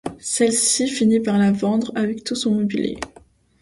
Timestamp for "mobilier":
2.55-2.97